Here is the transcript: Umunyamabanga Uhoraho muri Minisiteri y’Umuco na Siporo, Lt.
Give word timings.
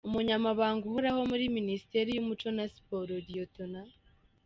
Umunyamabanga 0.07 0.83
Uhoraho 0.89 1.21
muri 1.31 1.43
Minisiteri 1.57 2.09
y’Umuco 2.11 2.47
na 2.57 2.65
Siporo, 2.73 3.13
Lt. 3.33 3.55